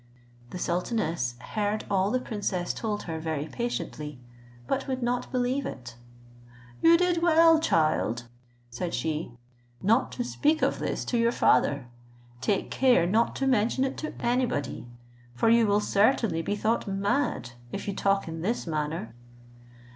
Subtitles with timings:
[0.49, 4.19] The sultaness heard all the princess told her very patiently,
[4.65, 5.93] but would not believe it.
[6.81, 8.23] "You did well, child,"
[8.71, 9.37] said she,
[9.79, 11.87] "not to speak of this to your father:
[12.41, 14.87] take care not to mention it to anybody;
[15.35, 19.13] for you will certainly be thought mad if you talk in this manner."